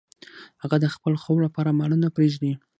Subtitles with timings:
[0.63, 2.51] هغه د خپل خوب لپاره مالونه پریږدي.